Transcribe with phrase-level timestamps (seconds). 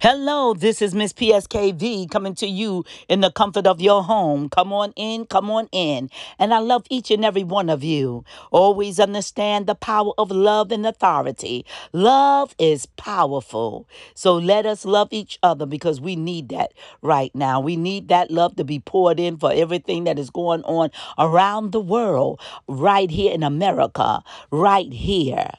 [0.00, 4.48] Hello, this is Miss PSKV coming to you in the comfort of your home.
[4.48, 6.08] Come on in, come on in.
[6.38, 8.24] And I love each and every one of you.
[8.52, 11.66] Always understand the power of love and authority.
[11.92, 13.88] Love is powerful.
[14.14, 17.58] So let us love each other because we need that right now.
[17.58, 21.72] We need that love to be poured in for everything that is going on around
[21.72, 24.22] the world, right here in America,
[24.52, 25.50] right here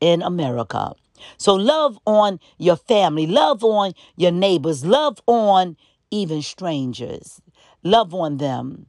[0.00, 0.94] in America.
[1.36, 5.76] So love on your family, love on your neighbors, love on
[6.10, 7.40] even strangers.
[7.82, 8.86] Love on them.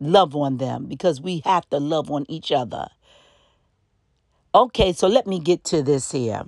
[0.00, 2.88] Love on them because we have to love on each other.
[4.54, 6.42] Okay, so let me get to this here.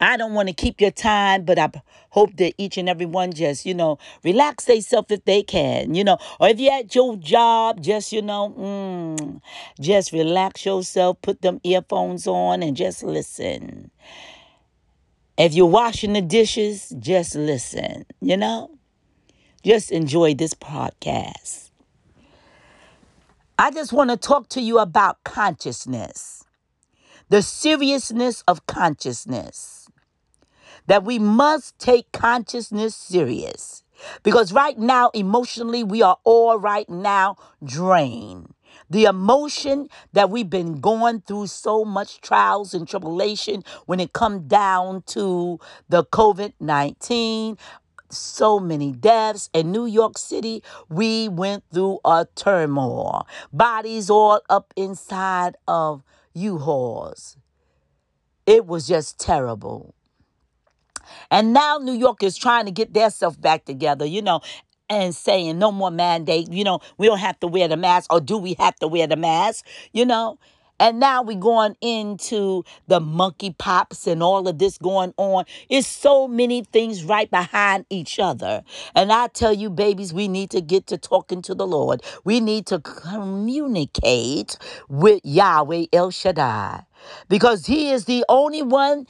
[0.00, 1.70] I don't want to keep your time, but I
[2.10, 6.04] hope that each and every one just, you know, relax themselves if they can, you
[6.04, 9.40] know, or if you're at your job, just, you know, mm,
[9.80, 13.90] just relax yourself, put them earphones on and just listen.
[15.38, 18.76] If you're washing the dishes, just listen, you know?
[19.62, 21.70] Just enjoy this podcast.
[23.56, 26.44] I just want to talk to you about consciousness,
[27.28, 29.88] the seriousness of consciousness,
[30.88, 33.84] that we must take consciousness serious.
[34.24, 38.54] Because right now, emotionally, we are all right now drained.
[38.90, 44.48] The emotion that we've been going through so much trials and tribulation when it come
[44.48, 47.58] down to the COVID-19,
[48.10, 50.62] so many deaths in New York City.
[50.88, 53.26] We went through a turmoil.
[53.52, 57.36] Bodies all up inside of U-Hauls.
[58.46, 59.94] It was just terrible.
[61.30, 64.40] And now New York is trying to get their self back together, you know,
[64.90, 68.20] and saying no more mandate, you know, we don't have to wear the mask, or
[68.20, 70.38] do we have to wear the mask, you know?
[70.80, 75.44] And now we're going into the monkey pops and all of this going on.
[75.68, 78.62] It's so many things right behind each other.
[78.94, 82.02] And I tell you, babies, we need to get to talking to the Lord.
[82.24, 84.56] We need to communicate
[84.88, 86.84] with Yahweh El Shaddai
[87.28, 89.06] because He is the only one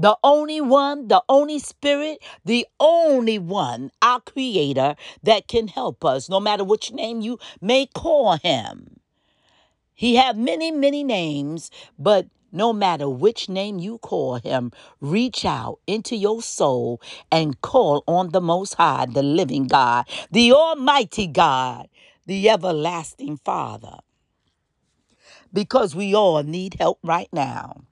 [0.00, 4.94] the only one, the only spirit, the only one, our creator,
[5.24, 9.00] that can help us, no matter which name you may call him.
[9.94, 14.70] He have many, many names, but no matter which name you call him,
[15.00, 20.52] reach out into your soul and call on the Most High, the living God, the
[20.52, 21.88] Almighty God,
[22.24, 23.98] the everlasting Father,
[25.52, 27.87] because we all need help right now.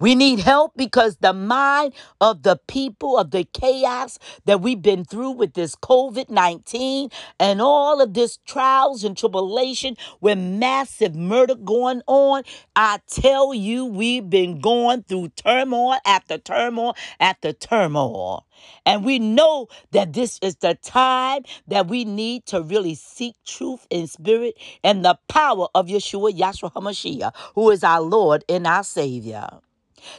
[0.00, 5.04] We need help because the mind of the people, of the chaos that we've been
[5.04, 11.54] through with this COVID 19 and all of this trials and tribulation with massive murder
[11.54, 12.42] going on,
[12.76, 18.46] I tell you, we've been going through turmoil after turmoil after turmoil.
[18.86, 23.86] And we know that this is the time that we need to really seek truth
[23.90, 28.84] in spirit and the power of Yeshua Yahshua HaMashiach, who is our Lord and our
[28.84, 29.48] Savior.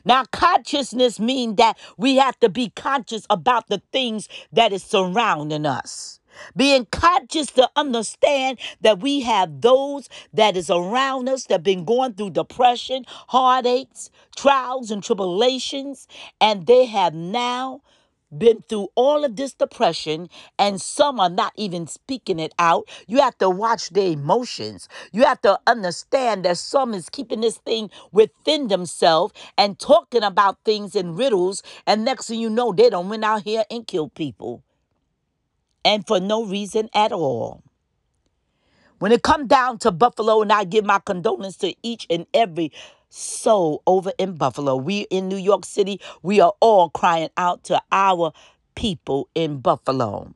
[0.05, 5.65] Now, consciousness means that we have to be conscious about the things that is surrounding
[5.65, 6.19] us.
[6.55, 11.85] Being conscious to understand that we have those that is around us that have been
[11.85, 16.07] going through depression, heartaches, trials, and tribulations,
[16.41, 17.81] and they have now
[18.37, 20.29] been through all of this depression
[20.59, 22.87] and some are not even speaking it out.
[23.07, 24.87] You have to watch their emotions.
[25.11, 30.63] You have to understand that some is keeping this thing within themselves and talking about
[30.63, 31.63] things in riddles.
[31.85, 34.63] And next thing you know, they don't went out here and kill people.
[35.83, 37.63] And for no reason at all.
[38.99, 42.71] When it come down to Buffalo, and I give my condolences to each and every
[43.15, 44.75] soul over in Buffalo.
[44.75, 48.33] We in New York City, we are all crying out to our
[48.75, 50.33] people in Buffalo.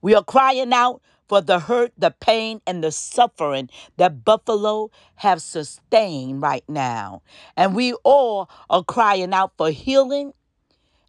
[0.00, 5.40] We are crying out for the hurt, the pain, and the suffering that Buffalo have
[5.40, 7.22] sustained right now.
[7.56, 10.32] And we all are crying out for healing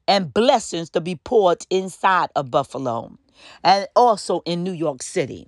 [0.08, 3.18] and blessings to be poured inside of Buffalo
[3.64, 5.48] and also in New York City.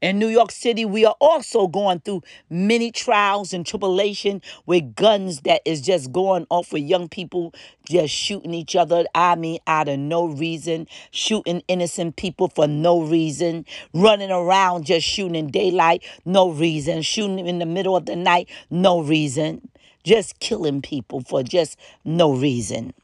[0.00, 5.42] In New York City, we are also going through many trials and tribulation with guns
[5.42, 7.52] that is just going off with young people
[7.86, 9.04] just shooting each other.
[9.14, 15.06] I mean, out of no reason, shooting innocent people for no reason, running around just
[15.06, 19.68] shooting in daylight, no reason, shooting in the middle of the night, no reason,
[20.02, 22.94] just killing people for just no reason.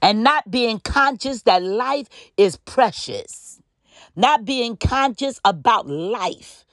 [0.00, 3.61] And not being conscious that life is precious
[4.16, 6.64] not being conscious about life.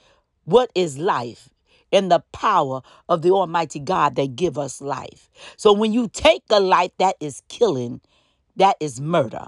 [0.45, 1.49] What is life?
[1.91, 5.29] And the power of the Almighty God that give us life.
[5.57, 8.01] So when you take a life that is killing,
[8.57, 9.47] That is murder.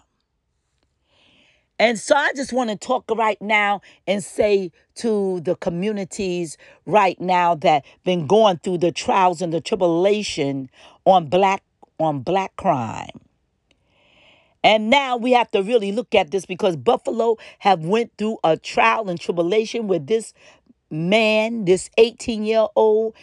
[1.80, 7.20] And so I just want to talk right now and say to the communities right
[7.22, 10.72] now that been going through the trials and the tribulation
[11.06, 11.64] on black
[12.00, 13.21] on black crime.
[14.64, 18.58] And now we have to really look at this because Buffalo have went through a
[18.58, 20.34] trial and tribulation with this
[20.90, 23.16] man, this 18 year old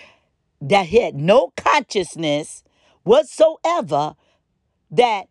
[0.61, 2.65] that had no consciousness
[3.05, 4.15] whatsoever
[4.91, 5.29] that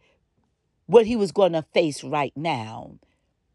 [0.85, 2.93] what he was going to face right now.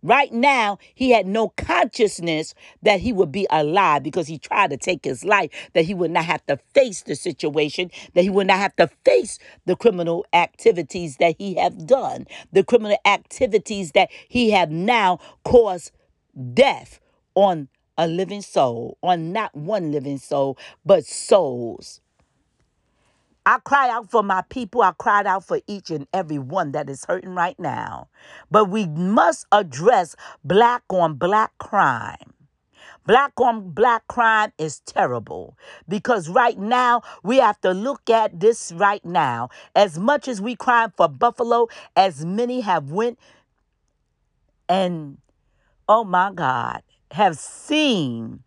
[0.03, 4.77] Right now, he had no consciousness that he would be alive because he tried to
[4.77, 8.49] take his life, that he would not have to face the situation, that he would
[8.49, 14.11] not have to face the criminal activities that he have done, the criminal activities that
[14.29, 15.93] he have now caused
[16.55, 16.99] death
[17.37, 22.01] on a living soul, on not one living soul, but souls.
[23.45, 24.83] I cry out for my people.
[24.83, 28.09] I cried out for each and every one that is hurting right now.
[28.51, 32.35] But we must address black on black crime.
[33.05, 35.59] Black on black crime is terrible
[35.89, 39.49] because right now we have to look at this right now.
[39.75, 41.67] As much as we cry for Buffalo,
[41.97, 43.19] as many have went
[44.69, 45.19] and
[45.89, 48.45] oh my God, have seen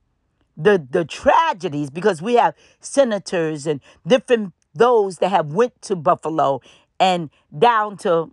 [0.55, 6.61] the the tragedies because we have senators and different those that have went to Buffalo
[6.99, 8.31] and down to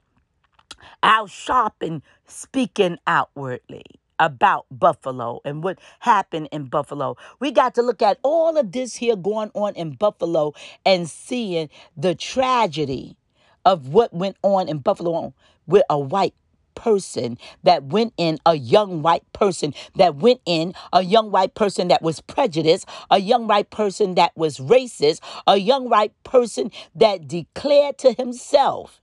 [1.02, 3.84] Al Sharpton speaking outwardly
[4.18, 7.16] about Buffalo and what happened in Buffalo.
[7.40, 10.52] We got to look at all of this here going on in Buffalo
[10.84, 13.16] and seeing the tragedy
[13.64, 15.34] of what went on in Buffalo
[15.66, 16.34] with a white
[16.74, 21.88] person that went in, a young white person that went in, a young white person
[21.88, 27.28] that was prejudiced, a young white person that was racist, a young white person that
[27.28, 29.00] declared to himself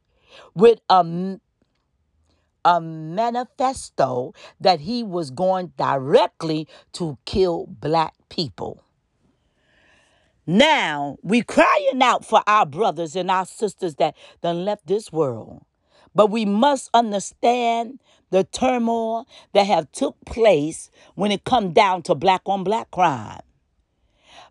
[0.53, 1.39] with a,
[2.65, 8.83] a manifesto that he was going directly to kill black people.
[10.45, 15.63] Now we crying out for our brothers and our sisters that done left this world.
[16.15, 22.15] But we must understand the turmoil that have took place when it come down to
[22.15, 23.41] black on black crime.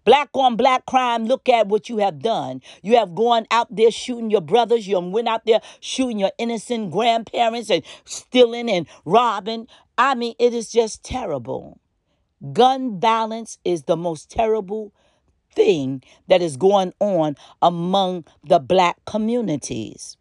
[0.05, 2.63] Black on black crime, look at what you have done.
[2.83, 4.89] You have gone out there shooting your brothers.
[4.89, 9.67] You went out there shooting your innocent grandparents and stealing and robbing.
[9.99, 11.79] I mean, it is just terrible.
[12.53, 14.93] Gun violence is the most terrible
[15.55, 20.18] thing that is going on among the black communities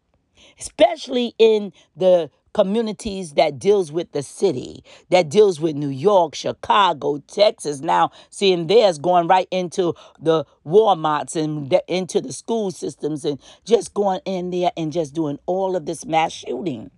[0.60, 7.20] especially in the communities that deals with the city, that deals with New York, Chicago,
[7.28, 7.82] Texas.
[7.82, 13.40] Now, seeing theirs going right into the Walmarts and the, into the school systems and
[13.66, 16.90] just going in there and just doing all of this mass shooting.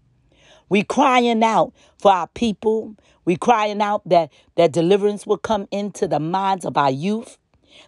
[0.69, 2.95] We crying out for our people.
[3.25, 7.38] We crying out that that deliverance will come into the minds of our youth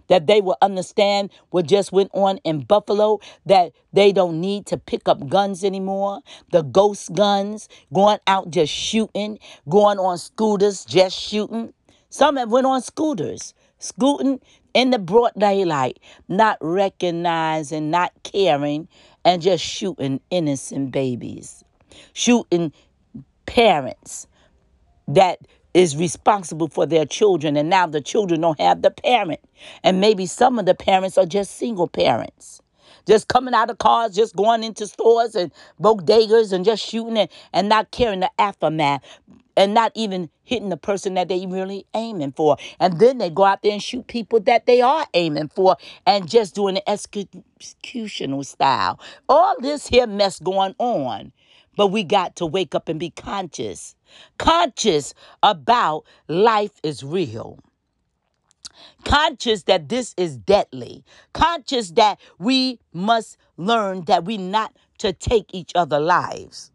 [0.07, 4.77] that they will understand what just went on in Buffalo, that they don't need to
[4.77, 6.21] pick up guns anymore.
[6.51, 9.39] The ghost guns, going out just shooting,
[9.69, 11.73] going on scooters just shooting.
[12.09, 14.41] Some have went on scooters, scooting
[14.73, 18.87] in the broad daylight, not recognizing, not caring,
[19.23, 21.63] and just shooting innocent babies,
[22.13, 22.73] shooting
[23.45, 24.27] parents
[25.07, 25.39] that
[25.73, 29.39] is responsible for their children and now the children don't have the parent.
[29.83, 32.61] And maybe some of the parents are just single parents
[33.07, 35.51] just coming out of cars just going into stores and
[35.81, 39.01] bodegas and just shooting it and not caring the aftermath
[39.57, 42.57] and not even hitting the person that they really aiming for.
[42.79, 46.29] And then they go out there and shoot people that they are aiming for and
[46.29, 48.99] just doing the executional style.
[49.27, 51.31] All this here mess going on
[51.75, 53.95] but we got to wake up and be conscious.
[54.37, 57.59] Conscious about life is real.
[59.05, 61.03] Conscious that this is deadly.
[61.33, 66.71] Conscious that we must learn that we not to take each other lives.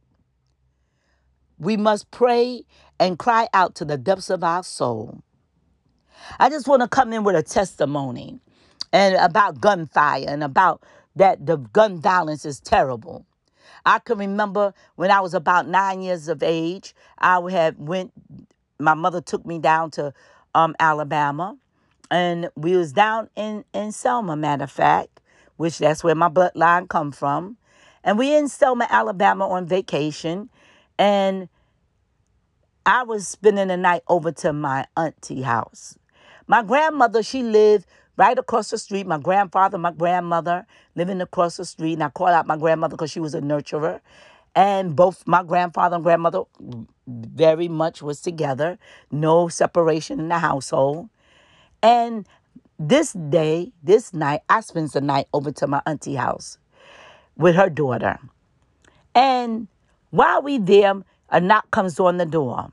[1.58, 2.64] We must pray
[2.98, 5.22] and cry out to the depths of our soul.
[6.38, 8.40] I just want to come in with a testimony
[8.92, 10.82] and about gunfire and about
[11.14, 13.26] that the gun violence is terrible.
[13.86, 18.12] I can remember when I was about nine years of age, I had went.
[18.80, 20.12] My mother took me down to
[20.54, 21.56] um, Alabama,
[22.10, 24.36] and we was down in in Selma.
[24.36, 25.20] Matter of fact,
[25.56, 27.56] which that's where my bloodline come from,
[28.04, 30.50] and we in Selma, Alabama, on vacation,
[30.98, 31.48] and
[32.84, 35.96] I was spending the night over to my auntie house.
[36.48, 39.06] My grandmother, she lived right across the street.
[39.06, 41.94] My grandfather, my grandmother living across the street.
[41.94, 44.00] And I call out my grandmother because she was a nurturer.
[44.56, 46.42] and both my grandfather and grandmother
[47.06, 48.78] very much was together,
[49.12, 51.10] no separation in the household.
[51.82, 52.26] And
[52.78, 56.58] this day, this night, I spent the night over to my auntie house
[57.36, 58.18] with her daughter.
[59.14, 59.68] And
[60.10, 60.94] while we there,
[61.28, 62.72] a knock comes on the door.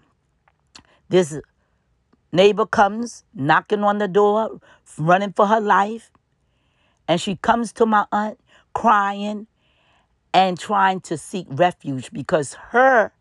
[1.10, 1.38] This
[2.34, 4.60] neighbor comes knocking on the door,
[4.98, 6.12] running for her life,
[7.08, 8.40] and she comes to my aunt
[8.74, 9.48] crying
[10.34, 13.12] and trying to seek refuge because her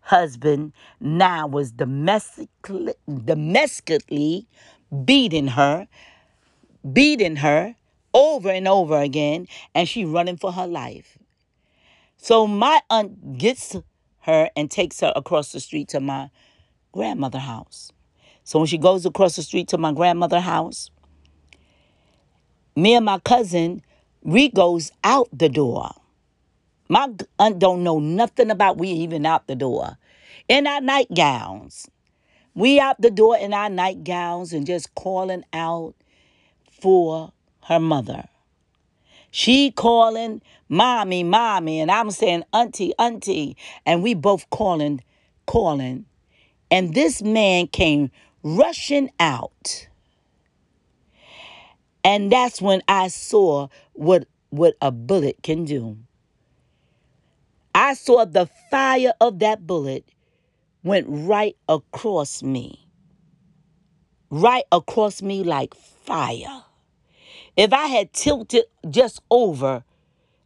[0.00, 2.94] husband now was domestically,
[3.24, 4.48] domestically
[5.04, 5.86] beating her,
[6.92, 7.76] beating her
[8.14, 11.18] over and over again, and she running for her life.
[12.16, 13.76] So my aunt gets
[14.22, 16.30] her and takes her across the street to my
[16.90, 17.92] grandmother house.
[18.48, 20.90] So when she goes across the street to my grandmother house,
[22.74, 23.82] me and my cousin,
[24.22, 25.90] we goes out the door.
[26.88, 29.98] My aunt don't know nothing about we even out the door.
[30.48, 31.90] In our nightgowns.
[32.54, 35.94] We out the door in our nightgowns and just calling out
[36.70, 38.24] for her mother.
[39.30, 40.40] She calling
[40.70, 45.02] mommy, mommy, and I'm saying auntie, auntie, and we both calling,
[45.44, 46.06] calling.
[46.70, 48.10] And this man came
[48.42, 49.88] rushing out.
[52.04, 55.98] And that's when I saw what what a bullet can do.
[57.74, 60.08] I saw the fire of that bullet
[60.82, 62.88] went right across me.
[64.30, 66.64] Right across me like fire.
[67.56, 69.84] If I had tilted just over,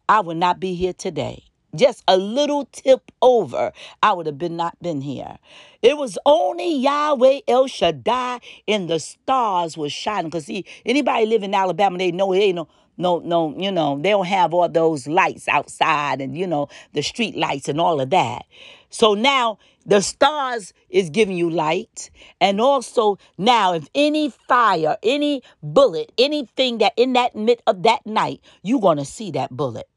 [0.09, 1.45] I would not be here today.
[1.75, 5.39] Just a little tip over, I would have been not been here.
[5.81, 10.31] It was only Yahweh El Shaddai and the stars was shining.
[10.31, 13.99] Cause see, anybody live in Alabama, they know it ain't no no no you know
[14.03, 18.01] they don't have all those lights outside and you know the street lights and all
[18.03, 18.45] of that
[18.91, 25.43] so now the stars is giving you light and also now if any fire any
[25.63, 29.89] bullet anything that in that mid of that night you're gonna see that bullet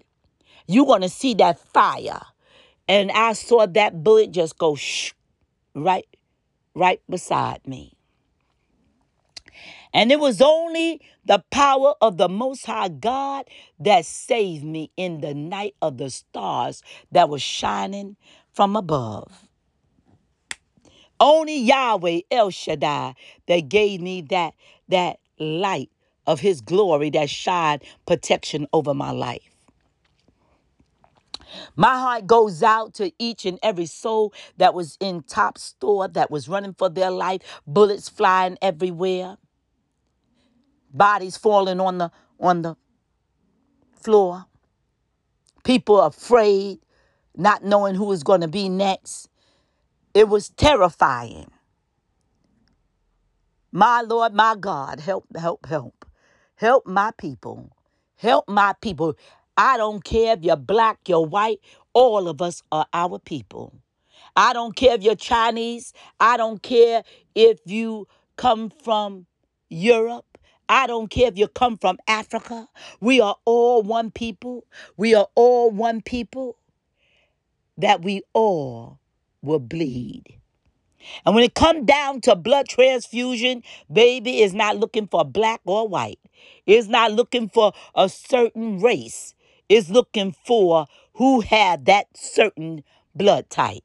[0.68, 2.22] you're going to see that fire.
[2.88, 5.14] And I saw that bullet just go shh,
[5.74, 6.08] right,
[6.76, 7.96] right beside me.
[9.94, 13.46] And it was only the power of the Most High God
[13.80, 18.18] that saved me in the night of the stars that was shining
[18.54, 19.48] from above.
[21.20, 23.16] Only Yahweh El Shaddai
[23.48, 24.54] that gave me that,
[24.90, 25.90] that light
[26.28, 29.55] of his glory that shined protection over my life.
[31.76, 36.32] My heart goes out to each and every soul that was in Tops store, that
[36.32, 39.38] was running for their life, bullets flying everywhere,
[40.94, 42.76] bodies falling on the on the
[43.94, 44.46] floor,
[45.64, 46.80] people afraid,
[47.36, 49.30] not knowing who was going to be next.
[50.14, 51.52] It was terrifying.
[53.72, 56.06] My Lord, my God, help, help, help.
[56.56, 57.76] Help my people.
[58.16, 59.16] Help my people.
[59.58, 61.60] I don't care if you're black, you're white,
[61.94, 63.74] all of us are our people.
[64.36, 65.94] I don't care if you're Chinese.
[66.20, 67.04] I don't care
[67.36, 69.28] if you come from
[69.70, 70.26] Europe.
[70.68, 72.68] I don't care if you come from Africa.
[73.00, 74.66] We are all one people.
[74.98, 76.58] We are all one people
[77.78, 79.00] that we all
[79.42, 80.40] will bleed.
[81.26, 85.88] And when it comes down to blood transfusion, baby is not looking for black or
[85.88, 86.20] white.
[86.66, 89.35] It's not looking for a certain race.
[89.70, 92.84] It's looking for who had that certain
[93.16, 93.84] blood type.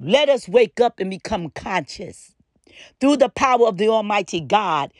[0.00, 2.34] Let us wake up and become conscious
[3.00, 4.92] through the power of the Almighty God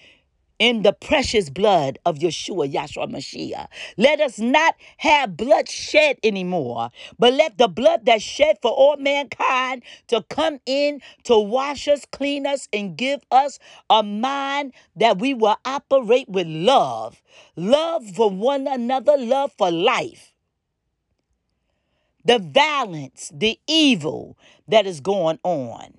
[0.59, 3.69] in the precious blood of Yeshua, Yahshua Mashiach.
[3.97, 8.97] Let us not have blood shed anymore, but let the blood that shed for all
[8.97, 13.59] mankind to come in to wash us, clean us, and give us
[13.91, 17.23] a mind that we will operate with love.
[17.57, 20.33] Love for one another, love for life.
[22.25, 24.37] The violence, the evil
[24.69, 25.93] that is going on.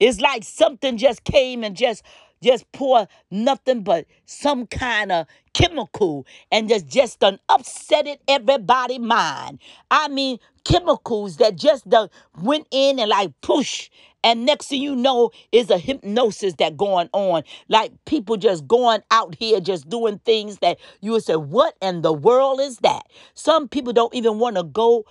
[0.00, 2.02] It's like something just came and just
[2.42, 8.98] just pour nothing but some kind of chemical and just just done upset it everybody
[8.98, 9.60] mind.
[9.90, 12.08] I mean chemicals that just done
[12.42, 13.90] went in and like push
[14.22, 19.02] and next thing you know is a hypnosis that going on like people just going
[19.10, 23.02] out here just doing things that you would say what in the world is that
[23.34, 25.04] some people don't even want to go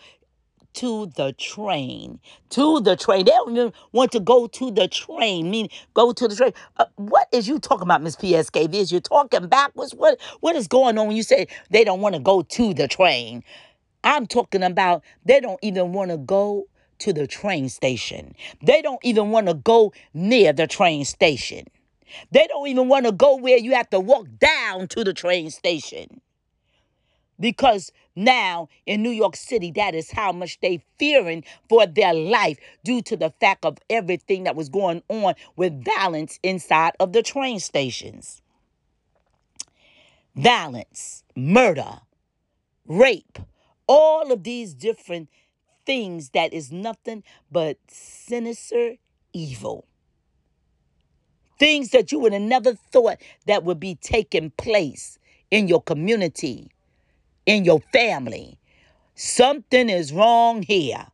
[0.76, 2.20] to the train.
[2.52, 3.26] To the train.
[3.26, 5.52] They don't even want to go to the train.
[5.52, 6.54] Mean go to the train.
[6.78, 8.74] Uh, what is you talking about, Miss PSK?
[8.74, 9.94] Is you're talking backwards?
[9.94, 12.88] What what is going on when you say they don't want to go to the
[12.88, 13.44] train?
[14.04, 16.68] I'm talking about they don't even want to go
[17.00, 18.36] to the train station.
[18.64, 21.66] They don't even want to go near the train station.
[22.32, 25.50] They don't even want to go where you have to walk down to the train
[25.50, 26.22] station.
[27.42, 32.58] Because now in New York City, that is how much they fearing for their life
[32.84, 37.24] due to the fact of everything that was going on with violence inside of the
[37.24, 38.42] train stations.
[40.36, 42.00] Violence, murder,
[42.88, 43.40] rape,
[43.88, 45.30] all of these different
[45.86, 48.96] things that is nothing but sinister
[49.34, 49.86] evil.
[51.60, 55.20] Things that you would have never thought that would be taking place
[55.52, 56.72] in your community,
[57.46, 58.58] in your family.
[59.16, 61.08] Something is wrong here.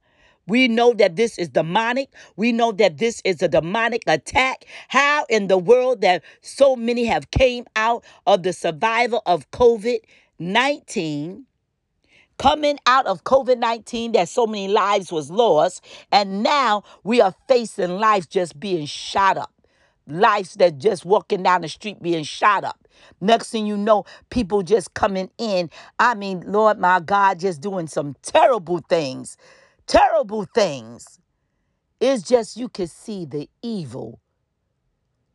[0.47, 2.09] We know that this is demonic.
[2.37, 4.65] We know that this is a demonic attack.
[4.87, 11.43] How in the world that so many have came out of the survival of COVID-19
[12.37, 17.97] coming out of COVID-19 that so many lives was lost and now we are facing
[17.97, 19.56] lives just being shot up.
[20.07, 22.87] Lives that just walking down the street being shot up.
[23.19, 25.69] Next thing you know, people just coming in.
[25.99, 29.37] I mean, Lord my God, just doing some terrible things.
[29.85, 31.19] Terrible things.
[31.99, 34.19] It's just you can see the evil.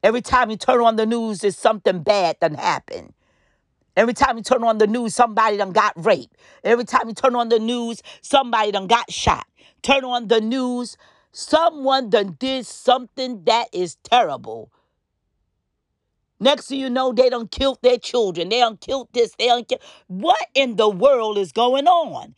[0.03, 3.13] Every time you turn on the news, there's something bad done happened.
[3.97, 6.37] Every time you turn on the news, somebody done got raped.
[6.65, 9.47] Every time you turn on the news, somebody done got shot.
[9.83, 10.97] Turn on the news,
[11.33, 14.73] someone done did something that is terrible.
[16.41, 18.51] Next thing you know, they done killed their children.
[18.51, 19.35] They done killed this.
[19.39, 19.83] They done killed.
[20.09, 22.35] What in the world is going on?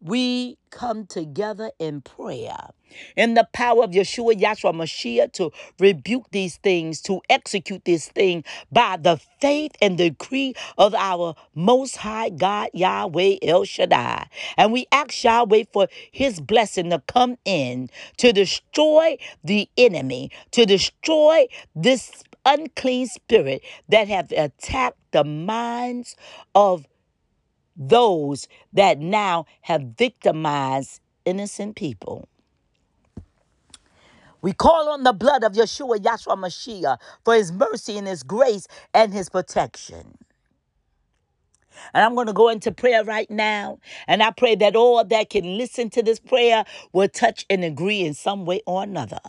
[0.00, 2.70] we come together in prayer
[3.16, 8.44] in the power of Yeshua Yahshua Mashiach to rebuke these things, to execute this thing
[8.70, 14.28] by the faith and decree of our Most High God Yahweh El Shaddai.
[14.56, 20.66] And we ask Yahweh for his blessing to come in to destroy the enemy, to
[20.66, 26.16] destroy this unclean spirit that have attacked the minds
[26.54, 26.86] of
[27.76, 32.28] those that now have victimized innocent people.
[34.42, 38.68] We call on the blood of Yeshua Yahshua Mashiach for his mercy and his grace
[38.94, 40.16] and his protection.
[41.94, 43.78] And I'm going to go into prayer right now.
[44.06, 48.02] And I pray that all that can listen to this prayer will touch and agree
[48.02, 49.20] in some way or another.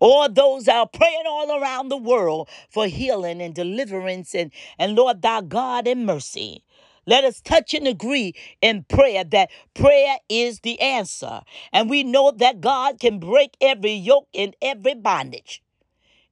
[0.00, 4.96] All those that are praying all around the world for healing and deliverance and, and
[4.96, 6.64] Lord thy God and mercy.
[7.06, 11.42] Let us touch and agree in prayer that prayer is the answer.
[11.72, 15.62] And we know that God can break every yoke and every bondage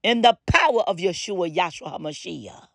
[0.02, 2.68] in the power of Yeshua Yahshua HaMashiach.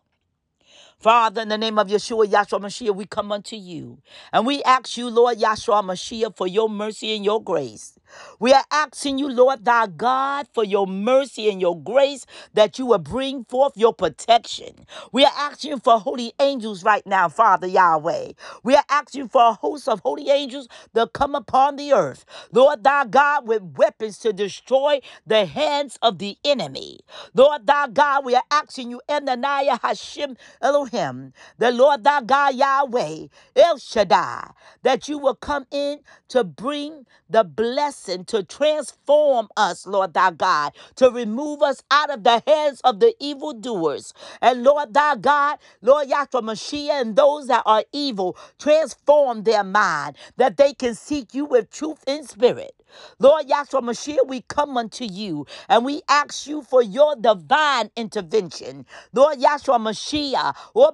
[0.98, 4.00] Father, in the name of Yeshua, Yahshua Mashiach, we come unto you.
[4.32, 7.97] And we ask you, Lord Yahshua Mashiach, for your mercy and your grace.
[8.40, 12.86] We are asking you, Lord thy God, for your mercy and your grace that you
[12.86, 14.86] will bring forth your protection.
[15.12, 18.32] We are asking you for holy angels right now, Father Yahweh.
[18.64, 22.24] We are asking for a host of holy angels to come upon the earth.
[22.52, 27.00] Lord thy God, with weapons to destroy the hands of the enemy.
[27.34, 33.26] Lord thy God, we are asking you, Enaniah Hashem Elohim the Lord thy God Yahweh,
[33.56, 34.50] El Shaddai,
[34.82, 37.97] that you will come in to bring the blessing
[38.28, 43.14] to transform us, Lord thy God, to remove us out of the hands of the
[43.20, 44.14] evildoers.
[44.40, 50.16] And Lord thy God, Lord Yahweh Mashiach, and those that are evil, transform their mind
[50.36, 52.72] that they can seek you with truth and spirit.
[53.18, 58.86] Lord Yahshua Mashiach, we come unto you and we ask you for your divine intervention.
[59.12, 60.92] Lord Yahshua Mashiach, oh,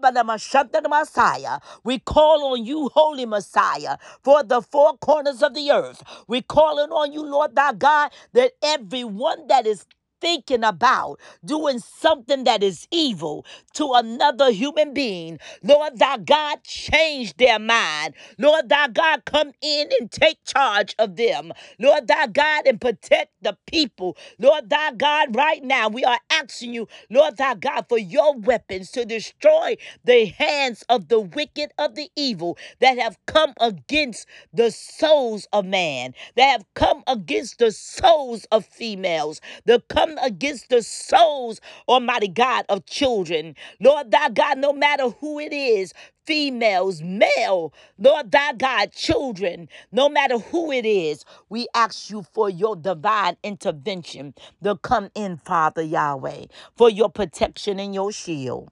[0.83, 6.03] the Messiah, we call on you, Holy Messiah, for the four corners of the earth.
[6.29, 9.87] We calling on you, Lord thy God, that everyone that is
[10.25, 17.37] thinking about doing something that is evil to another human being, Lord thy God, change
[17.37, 18.15] their mind.
[18.39, 21.53] Lord thy God, come in and take charge of them.
[21.79, 24.17] Lord thy God, and protect the people.
[24.39, 28.91] Lord thy God, right now, we are asking you, Lord thy God, for your weapons
[28.93, 34.71] to destroy the hands of the wicked, of the evil that have come against the
[34.71, 40.83] souls of man, that have come against the souls of females, that come against the
[40.83, 43.55] souls, Almighty God, of children.
[43.81, 45.93] Lord thy God, no matter who it is,
[46.27, 52.51] females, male, Lord thy God, children, no matter who it is, we ask you for
[52.51, 56.47] your divine intervention to come in, Father Yahweh,
[56.77, 58.71] for your protection and your shield.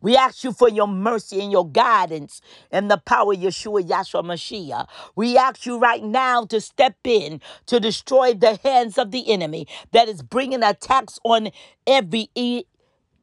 [0.00, 4.24] We ask you for your mercy and your guidance and the power of Yeshua Yahshua
[4.24, 4.88] Mashiach.
[5.16, 9.66] We ask you right now to step in to destroy the hands of the enemy
[9.92, 11.50] that is bringing attacks on
[11.86, 12.64] every e-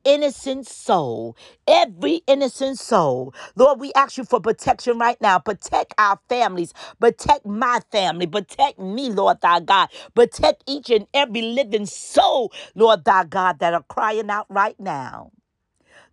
[0.06, 1.36] innocent soul,
[1.68, 3.34] every innocent soul.
[3.56, 5.40] Lord, we ask you for protection right now.
[5.40, 9.90] Protect our families, protect my family, protect me, Lord thy God.
[10.16, 15.32] Protect each and every living soul, Lord thy God, that are crying out right now.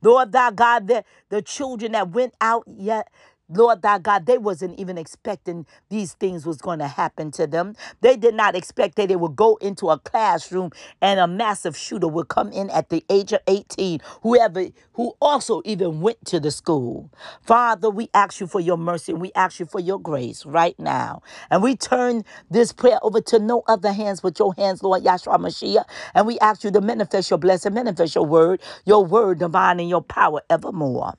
[0.02, 3.08] Lord thy God, the, the children that went out yet.
[3.48, 7.74] Lord thy God, they wasn't even expecting these things was going to happen to them.
[8.00, 10.70] They did not expect that they would go into a classroom
[11.02, 15.62] and a massive shooter would come in at the age of 18, whoever who also
[15.64, 17.11] even went to the school.
[17.42, 20.78] Father, we ask you for your mercy and we ask you for your grace right
[20.78, 21.22] now.
[21.50, 25.38] And we turn this prayer over to no other hands but your hands, Lord Yahshua
[25.38, 25.84] Mashiach.
[26.14, 29.88] And we ask you to manifest your blessing, manifest your word, your word divine and
[29.88, 31.14] your power evermore.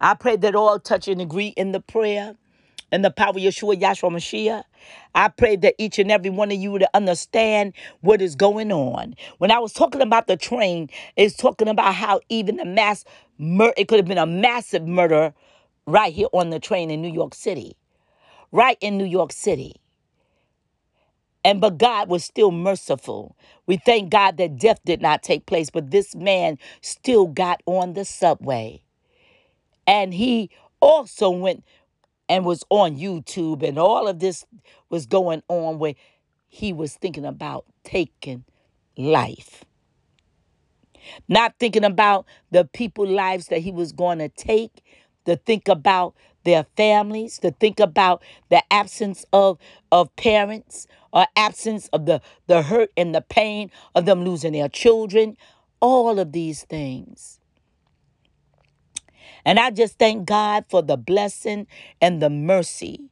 [0.00, 2.36] I pray that all touch and agree in the prayer
[2.92, 4.64] and the power of Yeshua Yahshua Mashiach.
[5.14, 9.14] I pray that each and every one of you would understand what is going on.
[9.38, 13.04] When I was talking about the train, it's talking about how even a mass
[13.38, 15.34] murder, it could have been a massive murder
[15.86, 17.76] right here on the train in New York City.
[18.52, 19.76] Right in New York City.
[21.44, 23.36] And but God was still merciful.
[23.66, 27.94] We thank God that death did not take place, but this man still got on
[27.94, 28.82] the subway.
[29.88, 31.64] And he also went
[32.28, 34.44] and was on YouTube, and all of this
[34.90, 35.94] was going on where
[36.46, 38.44] he was thinking about taking
[38.98, 39.64] life.
[41.26, 44.82] Not thinking about the people lives that he was going to take,
[45.24, 49.58] to think about their families, to think about the absence of,
[49.90, 54.68] of parents or absence of the, the hurt and the pain of them losing their
[54.68, 55.38] children,
[55.80, 57.37] all of these things.
[59.44, 61.66] And I just thank God for the blessing
[62.00, 63.10] and the mercy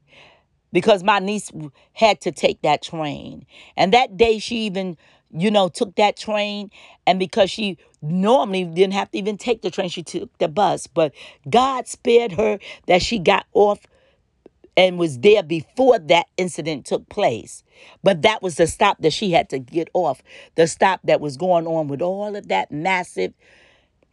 [0.72, 1.50] because my niece
[1.94, 3.46] had to take that train.
[3.76, 4.96] And that day she even,
[5.32, 6.70] you know, took that train.
[7.06, 10.86] And because she normally didn't have to even take the train, she took the bus.
[10.86, 11.14] But
[11.48, 13.80] God spared her that she got off
[14.76, 17.64] and was there before that incident took place.
[18.02, 20.22] But that was the stop that she had to get off,
[20.54, 23.32] the stop that was going on with all of that massive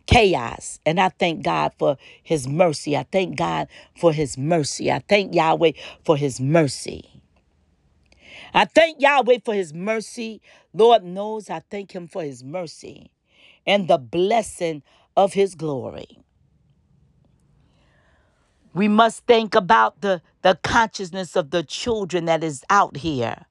[0.07, 0.79] chaos.
[0.85, 2.97] And I thank God for his mercy.
[2.97, 4.91] I thank God for his mercy.
[4.91, 5.73] I thank Yahweh
[6.05, 7.09] for his mercy.
[8.53, 10.41] I thank Yahweh for his mercy.
[10.73, 13.11] Lord knows I thank him for his mercy
[13.65, 14.83] and the blessing
[15.17, 16.19] of his glory.
[18.73, 23.45] We must think about the, the consciousness of the children that is out here.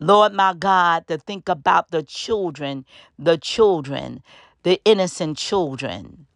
[0.00, 2.86] Lord my God, to think about the children,
[3.18, 4.22] the children,
[4.66, 6.26] the innocent children.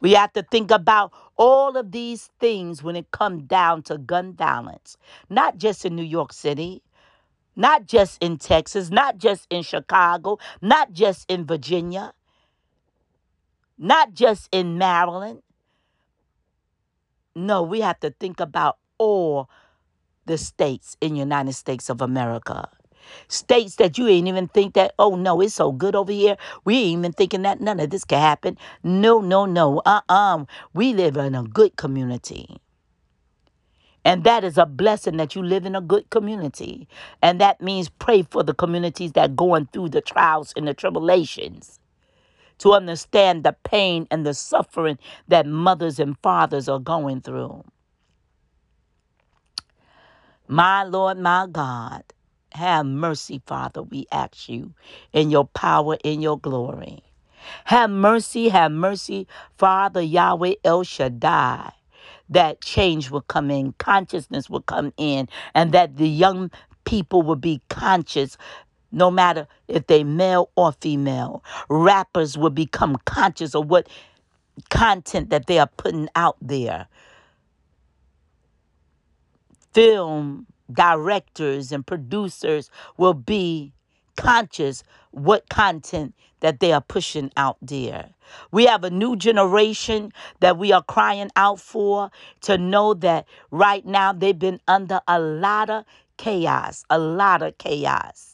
[0.00, 4.32] We have to think about all of these things when it comes down to gun
[4.32, 4.96] violence,
[5.30, 6.82] not just in New York City,
[7.54, 12.14] not just in Texas, not just in Chicago, not just in Virginia,
[13.78, 15.40] not just in Maryland.
[17.36, 19.48] No, we have to think about all
[20.26, 22.68] the states in the United States of America.
[23.28, 26.36] States that you ain't even think that, oh no, it's so good over here.
[26.64, 28.58] We ain't even thinking that none of this can happen.
[28.82, 29.82] No, no, no.
[29.84, 30.44] Uh-uh.
[30.74, 32.58] We live in a good community.
[34.04, 36.88] And that is a blessing that you live in a good community.
[37.22, 41.78] And that means pray for the communities that going through the trials and the tribulations
[42.58, 47.64] to understand the pain and the suffering that mothers and fathers are going through.
[50.48, 52.02] My Lord, my God,
[52.54, 54.74] have mercy, Father, we ask you,
[55.12, 57.02] in your power, in your glory.
[57.64, 59.26] Have mercy, have mercy,
[59.58, 61.72] Father Yahweh El Shaddai.
[62.28, 66.50] That change will come in, consciousness will come in, and that the young
[66.84, 68.36] people will be conscious
[68.90, 71.44] no matter if they male or female.
[71.68, 73.88] Rappers will become conscious of what
[74.70, 76.86] content that they are putting out there.
[79.72, 83.72] Film directors and producers will be
[84.16, 88.10] conscious what content that they are pushing out there.
[88.50, 92.10] We have a new generation that we are crying out for
[92.42, 95.84] to know that right now they've been under a lot of
[96.16, 98.31] chaos, a lot of chaos.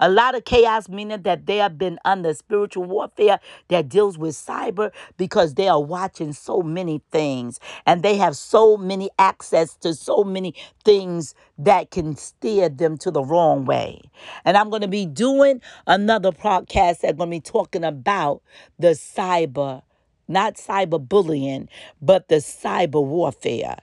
[0.00, 4.34] A lot of chaos, meaning that they have been under spiritual warfare that deals with
[4.34, 9.94] cyber because they are watching so many things and they have so many access to
[9.94, 10.54] so many
[10.84, 14.00] things that can steer them to the wrong way.
[14.44, 18.42] And I'm going to be doing another podcast that's going to be talking about
[18.78, 19.82] the cyber,
[20.28, 21.68] not cyberbullying,
[22.02, 23.76] but the cyber warfare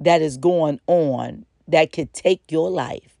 [0.00, 3.19] that is going on that could take your life.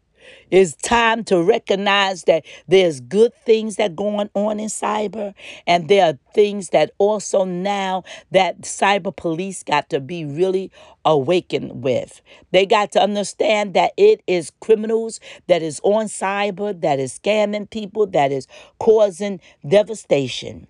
[0.50, 5.34] It's time to recognize that there's good things that going on in cyber,
[5.66, 10.70] and there are things that also now that cyber police got to be really
[11.04, 12.20] awakened with.
[12.50, 17.70] They got to understand that it is criminals that is on cyber, that is scamming
[17.70, 18.46] people, that is
[18.78, 20.66] causing devastation.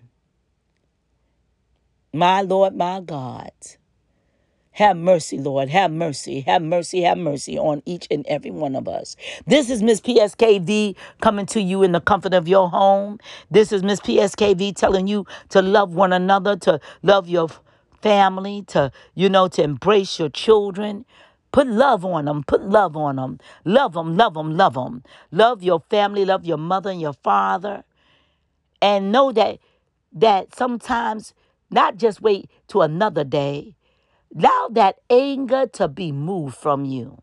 [2.13, 3.51] My Lord, my God.
[4.73, 5.69] Have mercy, Lord.
[5.69, 6.41] Have mercy.
[6.41, 7.01] Have mercy.
[7.01, 9.17] Have mercy on each and every one of us.
[9.45, 13.19] This is Miss PSKV coming to you in the comfort of your home.
[13.49, 17.49] This is Miss PSKV telling you to love one another, to love your
[18.01, 21.05] family, to, you know, to embrace your children.
[21.51, 22.41] Put love on them.
[22.43, 23.39] Put love on them.
[23.65, 25.03] Love them, love them, love them.
[25.31, 27.83] Love your family, love your mother and your father.
[28.81, 29.59] And know that
[30.13, 31.33] that sometimes
[31.69, 33.75] not just wait to another day
[34.35, 37.19] Allow that anger to be moved from you.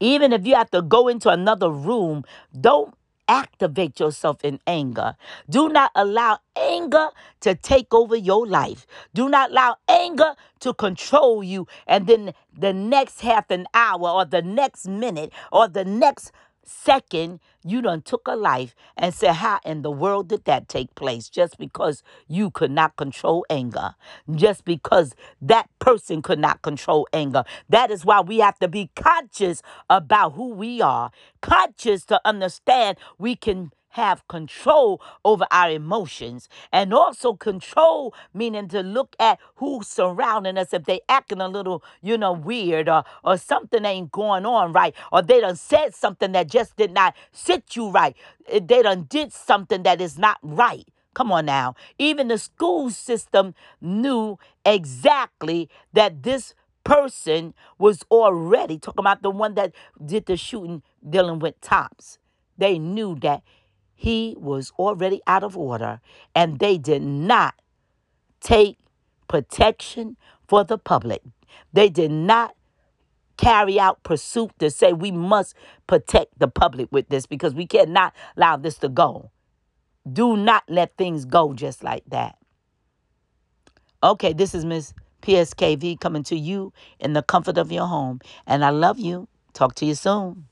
[0.00, 2.24] Even if you have to go into another room,
[2.60, 2.94] don't
[3.28, 5.16] activate yourself in anger.
[5.48, 7.08] Do not allow anger
[7.40, 8.86] to take over your life.
[9.14, 11.66] Do not allow anger to control you.
[11.86, 16.32] And then the next half an hour or the next minute or the next
[16.64, 20.94] second you done took a life and said how in the world did that take
[20.94, 21.28] place?
[21.28, 23.94] Just because you could not control anger.
[24.34, 27.44] Just because that person could not control anger.
[27.68, 31.10] That is why we have to be conscious about who we are.
[31.40, 38.80] Conscious to understand we can have control over our emotions and also control meaning to
[38.80, 43.36] look at who's surrounding us if they acting a little you know weird or or
[43.36, 47.76] something ain't going on right or they done said something that just did not sit
[47.76, 48.16] you right
[48.48, 51.74] Eh, they done did something that is not right Come on now.
[51.98, 59.54] Even the school system knew exactly that this person was already talking about the one
[59.54, 59.74] that
[60.04, 62.18] did the shooting dealing with Tops.
[62.56, 63.42] They knew that
[64.02, 66.00] he was already out of order
[66.34, 67.54] and they did not
[68.40, 68.76] take
[69.28, 70.16] protection
[70.48, 71.22] for the public.
[71.72, 72.56] They did not
[73.36, 75.54] carry out pursuit to say we must
[75.86, 79.30] protect the public with this because we cannot allow this to go.
[80.12, 82.36] Do not let things go just like that.
[84.02, 88.20] Okay, this is Miss PSKV coming to you in the comfort of your home.
[88.48, 89.28] And I love you.
[89.52, 90.48] Talk to you soon.